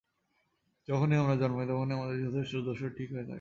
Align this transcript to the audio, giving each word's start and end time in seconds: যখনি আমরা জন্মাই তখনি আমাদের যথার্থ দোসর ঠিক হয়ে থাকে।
যখনি 0.87 1.13
আমরা 1.15 1.35
জন্মাই 1.35 1.67
তখনি 1.67 1.91
আমাদের 1.93 2.17
যথার্থ 2.23 2.53
দোসর 2.65 2.89
ঠিক 2.89 3.09
হয়ে 3.11 3.19
থাকে। 3.19 3.29